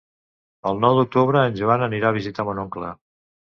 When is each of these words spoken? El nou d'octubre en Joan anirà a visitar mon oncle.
El 0.69 0.81
nou 0.85 1.01
d'octubre 1.01 1.45
en 1.51 1.61
Joan 1.61 1.85
anirà 1.89 2.11
a 2.11 2.19
visitar 2.19 2.49
mon 2.51 2.65
oncle. 2.67 2.93